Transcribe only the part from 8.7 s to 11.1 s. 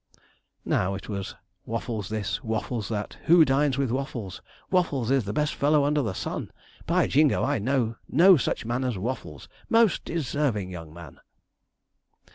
as Waffles!' 'Most deserving young